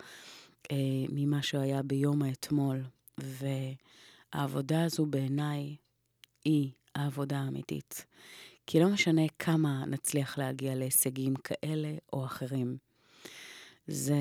[0.70, 0.76] אה,
[1.08, 2.82] ממה שהוא היה ביום האתמול.
[3.18, 5.76] והעבודה הזו בעיניי
[6.44, 8.06] היא העבודה האמיתית.
[8.66, 12.76] כי לא משנה כמה נצליח להגיע להישגים כאלה או אחרים.
[13.86, 14.16] זה...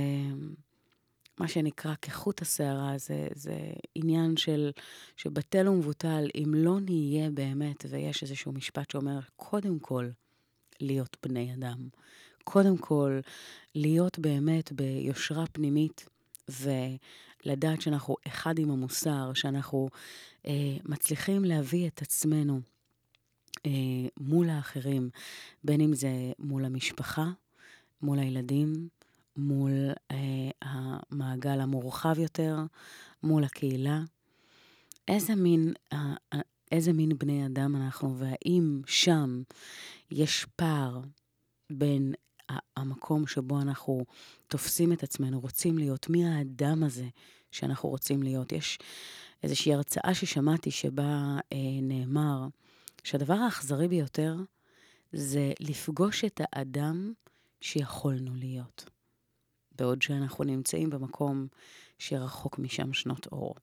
[1.40, 3.58] מה שנקרא כחוט השערה, זה, זה
[3.96, 4.72] עניין של,
[5.18, 10.10] שבטל ומבוטל, אם לא נהיה באמת, ויש איזשהו משפט שאומר, קודם כל,
[10.80, 11.88] להיות בני אדם.
[12.44, 13.20] קודם כל,
[13.76, 16.10] להיות באמת ביושרה פנימית,
[16.50, 19.90] ולדעת שאנחנו אחד עם המוסר, שאנחנו
[20.48, 22.62] אה, מצליחים להביא את עצמנו
[23.66, 23.72] אה,
[24.18, 25.10] מול האחרים,
[25.64, 26.10] בין אם זה
[26.40, 27.32] מול המשפחה,
[28.02, 28.88] מול הילדים,
[29.36, 29.72] מול
[30.12, 32.58] אה, המעגל המורחב יותר,
[33.24, 34.00] מול הקהילה.
[35.08, 36.40] איזה מין, אה, אה,
[36.72, 39.42] איזה מין בני אדם אנחנו, והאם שם
[40.12, 41.02] יש פער
[41.70, 42.14] בין
[42.78, 44.06] המקום שבו אנחנו
[44.48, 47.08] תופסים את עצמנו, רוצים להיות, מי האדם הזה
[47.52, 48.52] שאנחנו רוצים להיות.
[48.52, 48.80] יש
[49.44, 52.48] איזושהי הרצאה ששמעתי שבה אה, נאמר
[53.04, 54.36] שהדבר האכזרי ביותר
[55.14, 57.14] זה לפגוש את האדם
[57.62, 58.90] שיכולנו להיות.
[59.78, 61.48] בעוד שאנחנו נמצאים במקום
[62.00, 63.56] שרחוק משם שנות אור.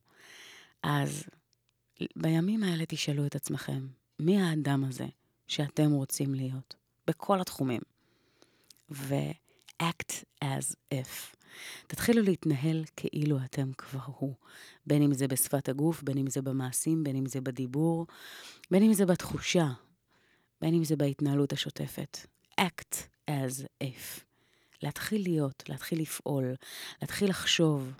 [0.82, 1.24] אז
[2.16, 3.86] בימים האלה תשאלו את עצמכם,
[4.18, 5.06] מי האדם הזה
[5.46, 6.74] שאתם רוצים להיות?
[7.06, 7.80] בכל התחומים.
[8.90, 10.12] ו-act
[10.44, 11.36] as if.
[11.86, 14.34] תתחילו להתנהל כאילו אתם כבר הוא.
[14.86, 18.06] בין אם זה בשפת הגוף, בין אם זה במעשים, בין אם זה בדיבור,
[18.70, 19.68] בין אם זה בתחושה,
[20.60, 22.18] בין אם זה בהתנהלות השוטפת.
[22.60, 24.27] act as if.
[24.82, 26.54] להתחיל להיות, להתחיל לפעול,
[27.02, 27.92] להתחיל לחשוב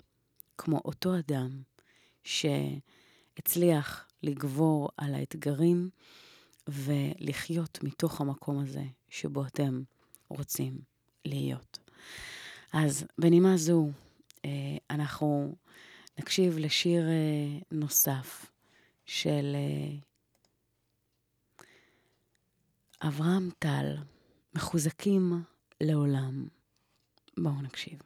[0.57, 1.61] כמו אותו אדם
[2.23, 5.89] שהצליח לגבור על האתגרים
[6.67, 9.81] ולחיות מתוך המקום הזה שבו אתם
[10.29, 10.81] רוצים
[11.25, 11.79] להיות.
[12.73, 13.89] אז בנימה זו,
[14.45, 15.55] אה, אנחנו
[16.19, 18.51] נקשיב לשיר אה, נוסף
[19.05, 19.97] של אה,
[23.07, 23.95] אברהם טל,
[24.53, 25.43] מחוזקים
[25.81, 26.47] לעולם.
[27.43, 27.99] בואו נקשיב.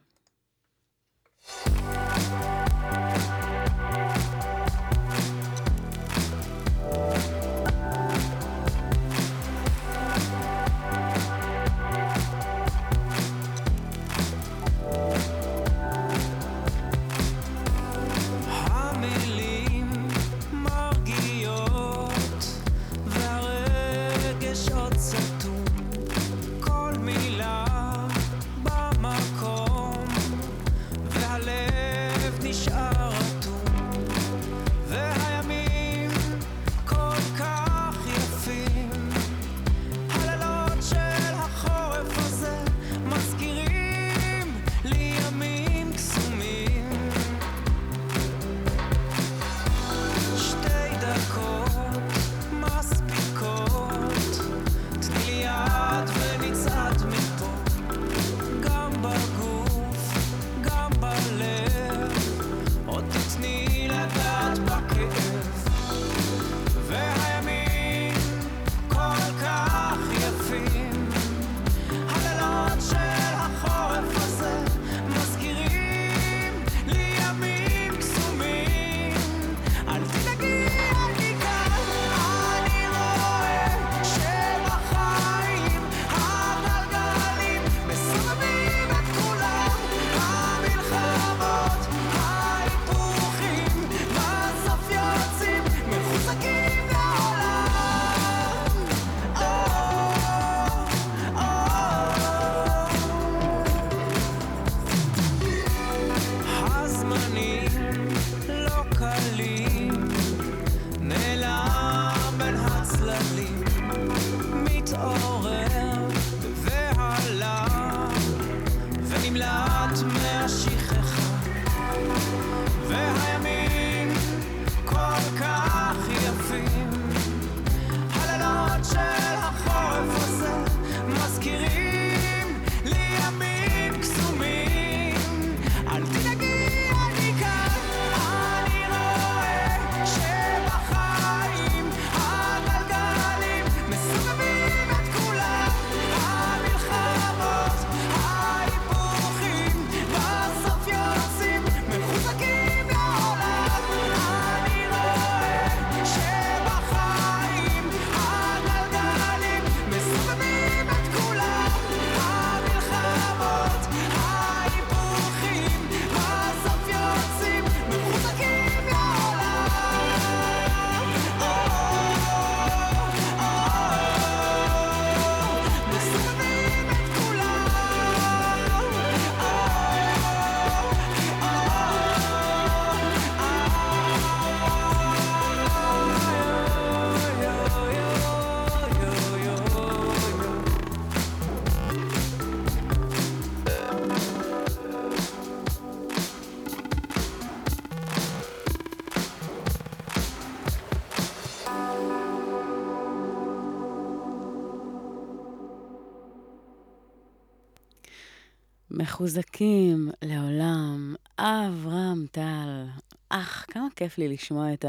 [209.23, 212.85] מחוזקים לעולם, אברהם טל.
[213.29, 214.85] אך, כמה כיף לי לשמוע את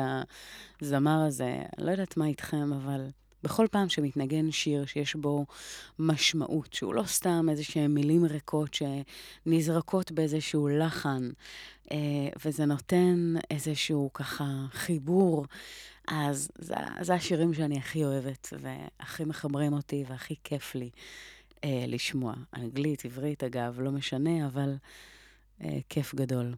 [0.82, 1.56] הזמר הזה.
[1.78, 3.00] לא יודעת מה איתכם, אבל
[3.42, 5.46] בכל פעם שמתנגן שיר שיש בו
[5.98, 8.76] משמעות, שהוא לא סתם איזה שהן מילים ריקות
[9.46, 11.30] שנזרקות באיזשהו לחן,
[11.92, 11.96] אה,
[12.44, 15.46] וזה נותן איזשהו ככה חיבור,
[16.08, 20.90] אז זה, זה השירים שאני הכי אוהבת, והכי מחברים אותי והכי כיף לי.
[21.64, 22.34] אה, לשמוע.
[22.56, 24.74] אנגלית, עברית, אגב, לא משנה, אבל
[25.64, 26.54] אה, כיף גדול.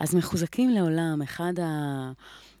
[0.00, 2.12] אז מחוזקים לעולם, אחד, ה,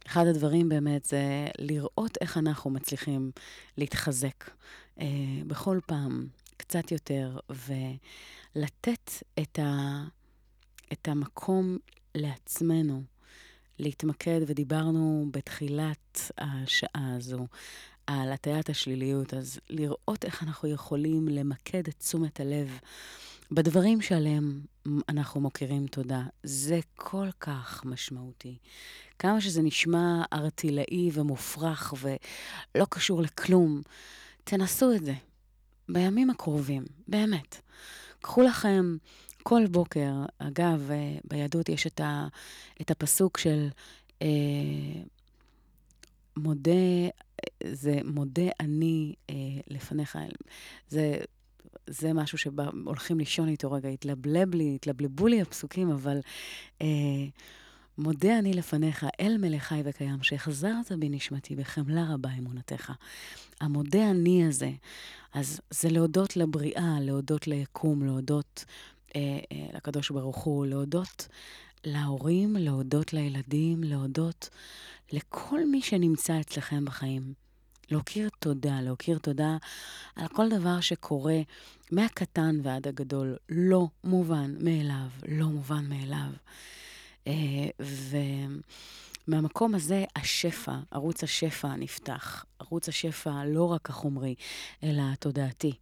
[0.06, 3.30] אחד הדברים באמת זה לראות איך אנחנו מצליחים
[3.78, 4.50] להתחזק
[5.00, 5.06] אה,
[5.46, 6.26] בכל פעם
[6.56, 9.10] קצת יותר, ולתת
[9.40, 10.04] את, ה,
[10.92, 11.78] את המקום
[12.14, 13.02] לעצמנו.
[13.78, 17.46] להתמקד, ודיברנו בתחילת השעה הזו
[18.10, 22.78] על הטיית השליליות, אז לראות איך אנחנו יכולים למקד את תשומת הלב
[23.50, 24.60] בדברים שעליהם
[25.08, 28.56] אנחנו מוקירים תודה, זה כל כך משמעותי.
[29.18, 33.82] כמה שזה נשמע ארטילאי ומופרך ולא קשור לכלום,
[34.44, 35.14] תנסו את זה
[35.88, 37.60] בימים הקרובים, באמת.
[38.20, 38.96] קחו לכם
[39.42, 40.90] כל בוקר, אגב,
[41.24, 42.26] ביהדות יש את, ה,
[42.80, 43.68] את הפסוק של
[44.22, 44.28] אה,
[46.36, 47.08] מודה,
[47.64, 49.34] זה מודה אני אה,
[49.68, 50.18] לפניך.
[50.88, 51.18] זה
[51.86, 56.20] זה משהו שהולכים לישון איתו רגע, התלבלב לי, התלבלבו לי הפסוקים, אבל
[56.82, 56.86] אה,
[57.98, 62.92] מודה אני לפניך, אל מלך חי וקיים, שהחזרת בי נשמתי בחמלה רבה אמונתך.
[63.60, 64.70] המודה אני הזה,
[65.34, 68.64] אז זה להודות לבריאה, להודות ליקום, להודות
[69.16, 69.20] אה,
[69.52, 71.28] אה, לקדוש ברוך הוא, להודות
[71.84, 74.48] להורים, להודות לילדים, להודות
[75.12, 77.34] לכל מי שנמצא אצלכם בחיים.
[77.90, 79.56] להכיר תודה, להכיר תודה
[80.16, 81.38] על כל דבר שקורה
[81.92, 86.30] מהקטן ועד הגדול, לא מובן מאליו, לא מובן מאליו.
[87.26, 87.32] אה,
[89.26, 92.44] ומהמקום הזה השפע, ערוץ השפע נפתח.
[92.58, 94.34] ערוץ השפע לא רק החומרי,
[94.82, 95.72] אלא התודעתי.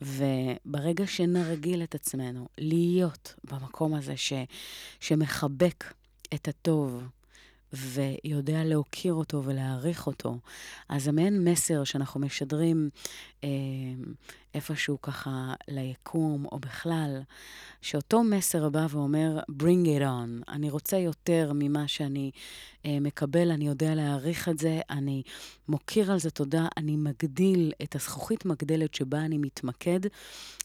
[0.00, 4.32] וברגע שנרגיל את עצמנו להיות במקום הזה ש,
[5.00, 5.84] שמחבק
[6.34, 7.08] את הטוב,
[7.72, 10.38] ויודע להוקיר אותו ולהעריך אותו,
[10.88, 12.90] אז זה מעין מסר שאנחנו משדרים
[13.44, 13.48] אה,
[14.54, 17.20] איפשהו ככה ליקום, או בכלל,
[17.82, 22.30] שאותו מסר בא ואומר, bring it on, אני רוצה יותר ממה שאני
[22.86, 25.22] אה, מקבל, אני יודע להעריך את זה, אני
[25.68, 30.00] מוקיר על זה תודה, אני מגדיל את הזכוכית מגדלת שבה אני מתמקד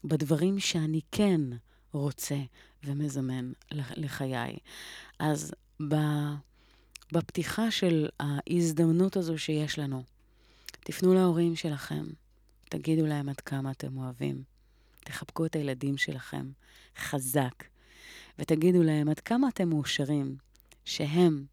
[0.04, 1.40] בדברים שאני כן
[1.92, 2.36] רוצה
[2.84, 4.56] ומזמן לחיי.
[5.18, 5.52] אז
[5.88, 5.94] ב...
[7.12, 10.02] בפתיחה של ההזדמנות הזו שיש לנו,
[10.80, 12.04] תפנו להורים שלכם,
[12.68, 14.42] תגידו להם עד כמה אתם אוהבים.
[15.00, 16.50] תחבקו את הילדים שלכם
[16.98, 17.64] חזק,
[18.38, 20.36] ותגידו להם עד כמה אתם מאושרים
[20.84, 21.44] שהם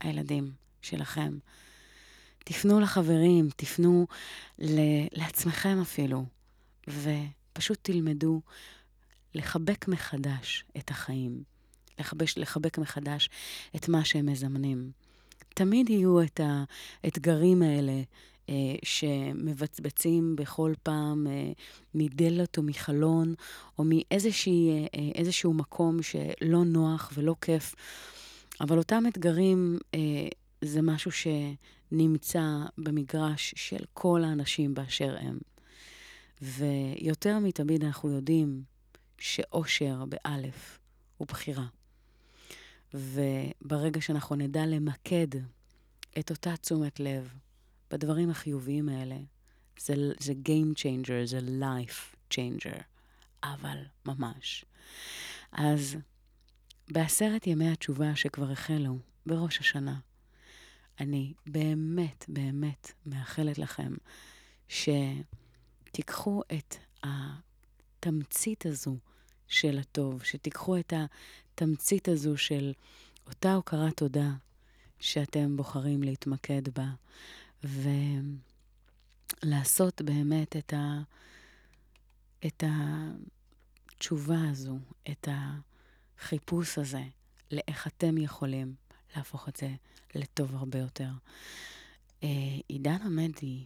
[0.00, 0.52] הילדים
[0.82, 1.38] שלכם.
[2.44, 4.06] תפנו לחברים, תפנו
[4.58, 6.24] ל- לעצמכם אפילו,
[6.88, 8.40] ופשוט תלמדו
[9.34, 11.42] לחבק מחדש את החיים,
[11.98, 13.30] לחבש, לחבק מחדש
[13.76, 15.01] את מה שהם מזמנים.
[15.54, 16.40] תמיד יהיו את
[17.04, 18.02] האתגרים האלה
[18.48, 21.52] אה, שמבצבצים בכל פעם אה,
[21.94, 23.34] מדלת או מחלון,
[23.78, 27.74] או מאיזשהו אה, מקום שלא נוח ולא כיף.
[28.60, 30.28] אבל אותם אתגרים אה,
[30.64, 32.44] זה משהו שנמצא
[32.78, 35.38] במגרש של כל האנשים באשר הם.
[36.42, 38.62] ויותר מתמיד אנחנו יודעים
[39.18, 40.78] שאושר באלף
[41.16, 41.66] הוא בחירה.
[42.94, 45.28] וברגע שאנחנו נדע למקד
[46.18, 47.34] את אותה תשומת לב
[47.90, 49.16] בדברים החיוביים האלה,
[49.80, 52.82] זה, זה Game Changer, זה Life Changer,
[53.44, 54.64] אבל ממש.
[55.52, 55.96] אז
[56.90, 59.98] בעשרת ימי התשובה שכבר החלו בראש השנה,
[61.00, 63.92] אני באמת באמת מאחלת לכם
[64.68, 68.96] שתיקחו את התמצית הזו
[69.48, 70.92] של הטוב, שתיקחו את
[71.54, 72.72] התמצית הזו של
[73.26, 74.30] אותה הוקרת תודה
[75.00, 76.88] שאתם בוחרים להתמקד בה,
[79.44, 81.02] ולעשות באמת את, ה,
[82.46, 84.78] את התשובה הזו,
[85.10, 85.28] את
[86.18, 87.02] החיפוש הזה,
[87.50, 88.74] לאיך אתם יכולים
[89.16, 89.74] להפוך את זה
[90.14, 91.10] לטוב הרבה יותר.
[92.22, 92.28] אה,
[92.68, 93.64] עידן עמדי,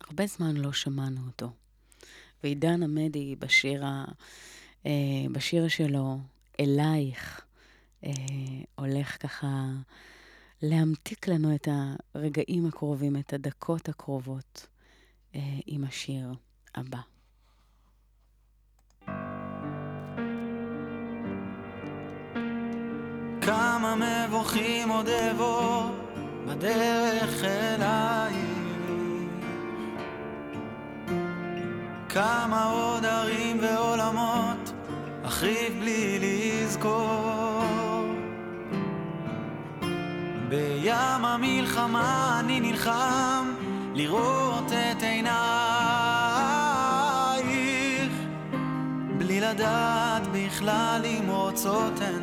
[0.00, 1.52] הרבה זמן לא שמענו אותו.
[2.42, 4.04] ועידן עמדי בשיר, ה,
[4.86, 4.90] אה,
[5.32, 6.18] בשיר שלו,
[6.60, 7.40] אלייך,
[8.04, 8.10] אה,
[8.74, 9.66] הולך ככה
[10.62, 11.68] להמתיק לנו את
[12.14, 14.66] הרגעים הקרובים, את הדקות הקרובות
[15.34, 16.34] אה, עם השיר
[16.74, 17.00] הבא.
[23.40, 25.90] כמה מבוכים עוד אבוא
[26.46, 28.56] בדרך אלייך
[32.16, 34.55] כמה עוד ערים ועולמות
[35.26, 37.64] אחריב בלי לזכור.
[40.48, 43.54] בים המלחמה אני נלחם
[43.94, 45.32] לראות את עינייך.
[49.18, 52.22] בלי לדעת בכלל אם רוצות הן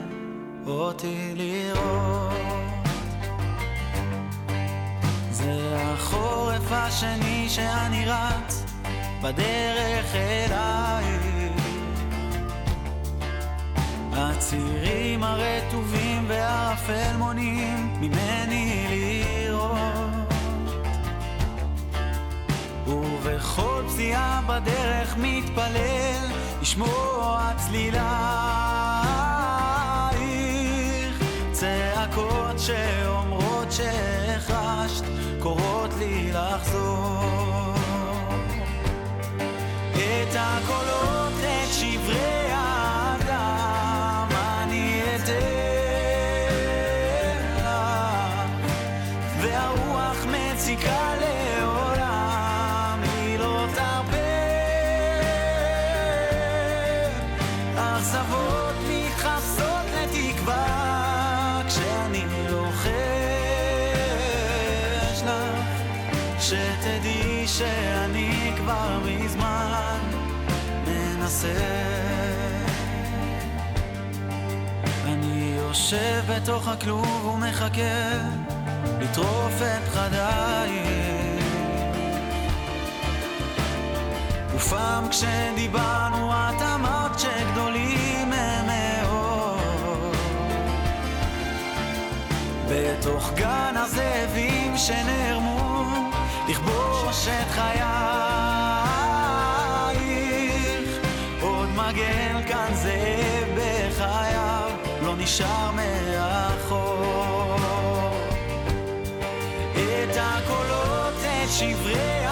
[0.68, 2.34] אותי לראות.
[5.32, 8.64] זה החורף השני שאני רץ
[9.22, 11.33] בדרך אלייך
[14.16, 19.74] הצירים הרטובים והאפל מונים ממני לראות.
[22.88, 28.04] ובכל פסיעה בדרך מתפלל לשמוע צלילייך
[31.52, 35.04] צעקות שאומרות שהחשת
[35.40, 37.83] קוראות לי לחזור
[71.44, 71.60] מנסה
[75.06, 78.18] אני יושב בתוך הכלוב ומחכה
[79.00, 81.44] לטרוף את פחדייך
[84.56, 90.16] ופעם כשדיברנו את אמרת שגדולים הם מאוד.
[92.70, 95.86] בתוך גן הזאבים שנערמו
[96.50, 98.23] לכבוש את חייך
[101.94, 104.72] מגן כאן זאב בחייו
[105.02, 107.56] לא נשאר מאחור.
[109.74, 112.23] את הקולות, את שברי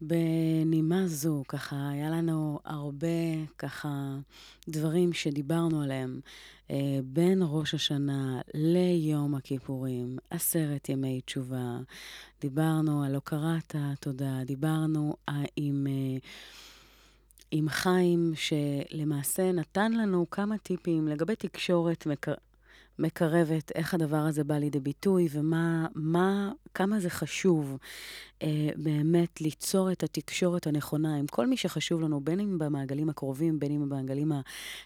[0.00, 3.06] בנימה זו, ככה, היה לנו הרבה
[3.58, 4.16] ככה
[4.68, 6.20] דברים שדיברנו עליהם
[6.70, 11.78] אה, בין ראש השנה ליום הכיפורים, עשרת ימי תשובה.
[12.40, 15.86] דיברנו על הוקרת התודה, דיברנו אה, עם...
[15.86, 16.18] אה,
[17.52, 22.34] עם חיים, שלמעשה נתן לנו כמה טיפים לגבי תקשורת מקר...
[22.98, 27.78] מקרבת, איך הדבר הזה בא לידי ביטוי ומה, מה, כמה זה חשוב
[28.76, 33.72] באמת ליצור את התקשורת הנכונה עם כל מי שחשוב לנו, בין אם במעגלים הקרובים, בין
[33.72, 34.32] אם במעגלים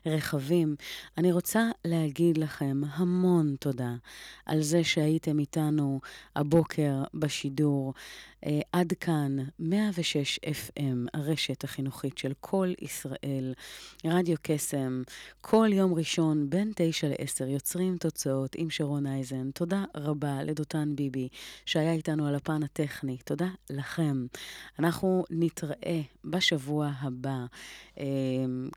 [0.05, 0.77] הרחבים.
[1.19, 3.95] אני רוצה להגיד לכם המון תודה
[4.47, 6.01] על זה שהייתם איתנו
[6.37, 7.95] הבוקר בשידור.
[8.47, 13.55] אה, עד כאן 106 FM, הרשת החינוכית של כל ישראל,
[14.05, 15.03] רדיו קסם,
[15.41, 19.51] כל יום ראשון בין 9 ל-10 יוצרים תוצאות עם שרון אייזן.
[19.51, 21.29] תודה רבה לדותן ביבי
[21.67, 23.17] שהיה איתנו על הפן הטכני.
[23.25, 24.27] תודה לכם.
[24.79, 27.47] אנחנו נתראה בשבוע הבא
[27.99, 28.05] אה,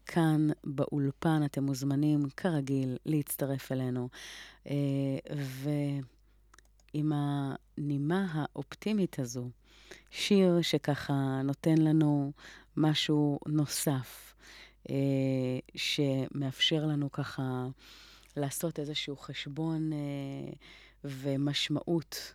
[0.06, 1.42] כאן באולפן.
[1.46, 4.10] אתם מוזמנים כרגיל להצטרף אלינו.
[4.68, 4.74] אה,
[5.36, 5.70] ו...
[6.94, 9.50] עם הנימה האופטימית הזו,
[10.12, 12.32] שיר שככה נותן לנו
[12.78, 14.34] משהו נוסף,
[14.90, 14.96] אה,
[15.76, 17.68] שמאפשר לנו ככה
[18.38, 20.54] לעשות איזשהו חשבון אה,
[21.04, 22.34] ומשמעות.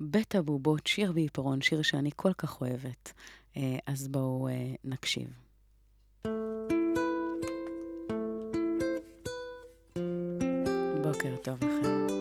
[0.00, 3.12] בית הבובות, שיר בעיפרון, שיר שאני כל כך אוהבת.
[3.56, 5.28] אה, אז בואו אה, נקשיב.
[11.02, 12.15] בוקר טוב לכם.